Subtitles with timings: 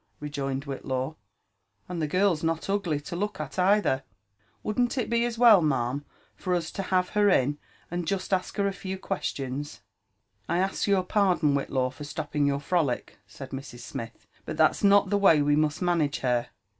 [0.19, 1.13] rejoined Whitlaw.
[1.87, 4.01] ''And the girl's not ugij to look at neither.
[4.63, 7.59] Wouldn't it be as wail, ma'am,, for us to hare her in,
[7.91, 9.83] and jest ask her a few questions V"
[10.49, 13.61] I ask your pardon, Whillaw, for stopping your frolic," said Ur.
[13.61, 16.47] Smith;*' but that's not the way we must manage her.